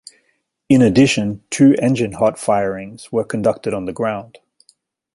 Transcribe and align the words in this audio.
In 0.67 0.81
addition, 0.81 1.43
two 1.51 1.75
engine 1.79 2.13
hot 2.13 2.39
firings 2.39 3.11
were 3.11 3.23
conducted 3.23 3.75
on 3.75 3.85
the 3.85 3.93
ground. 3.93 4.39